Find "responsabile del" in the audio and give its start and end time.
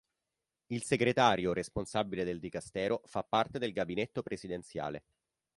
1.53-2.39